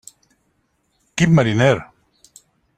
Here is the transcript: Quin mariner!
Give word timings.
Quin 1.21 1.37
mariner! 1.41 1.77